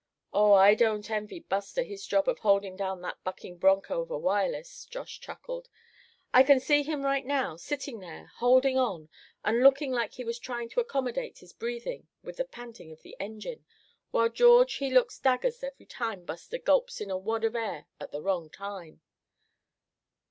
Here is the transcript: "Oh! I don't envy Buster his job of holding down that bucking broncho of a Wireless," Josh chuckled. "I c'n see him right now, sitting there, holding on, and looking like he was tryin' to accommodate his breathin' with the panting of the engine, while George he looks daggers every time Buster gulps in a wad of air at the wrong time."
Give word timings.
"Oh! 0.33 0.53
I 0.53 0.73
don't 0.73 1.11
envy 1.11 1.41
Buster 1.41 1.83
his 1.83 2.07
job 2.07 2.27
of 2.27 2.39
holding 2.39 2.75
down 2.75 3.01
that 3.01 3.23
bucking 3.23 3.59
broncho 3.59 4.01
of 4.01 4.09
a 4.09 4.17
Wireless," 4.17 4.85
Josh 4.87 5.19
chuckled. 5.19 5.69
"I 6.33 6.41
c'n 6.41 6.59
see 6.59 6.81
him 6.81 7.03
right 7.05 7.23
now, 7.23 7.55
sitting 7.55 7.99
there, 7.99 8.31
holding 8.37 8.79
on, 8.79 9.09
and 9.45 9.61
looking 9.61 9.91
like 9.91 10.13
he 10.13 10.23
was 10.23 10.39
tryin' 10.39 10.69
to 10.69 10.79
accommodate 10.79 11.37
his 11.37 11.53
breathin' 11.53 12.07
with 12.23 12.37
the 12.37 12.45
panting 12.45 12.91
of 12.91 13.03
the 13.03 13.15
engine, 13.19 13.63
while 14.09 14.27
George 14.29 14.73
he 14.77 14.89
looks 14.89 15.19
daggers 15.19 15.63
every 15.63 15.85
time 15.85 16.25
Buster 16.25 16.57
gulps 16.57 16.99
in 16.99 17.11
a 17.11 17.17
wad 17.19 17.43
of 17.43 17.55
air 17.55 17.85
at 17.99 18.11
the 18.11 18.23
wrong 18.23 18.49
time." 18.49 19.01